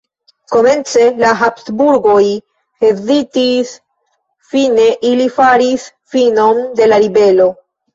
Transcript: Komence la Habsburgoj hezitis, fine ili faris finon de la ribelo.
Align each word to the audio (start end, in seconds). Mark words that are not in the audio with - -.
Komence 0.53 1.03
la 1.23 1.33
Habsburgoj 1.41 2.25
hezitis, 2.87 3.77
fine 4.51 4.91
ili 5.15 5.33
faris 5.41 5.89
finon 6.17 6.69
de 6.83 6.95
la 6.95 7.05
ribelo. 7.11 7.53